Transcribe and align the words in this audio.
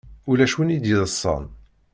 Ulac 0.29 0.53
win 0.57 0.73
i 0.75 0.77
d-yeḍṣan. 0.83 1.45